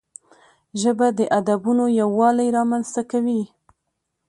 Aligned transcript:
ژبه 0.81 1.07
د 1.17 1.19
ادبونو 1.37 1.85
یووالی 2.01 2.47
رامنځته 2.57 3.01
کوي 3.11 3.41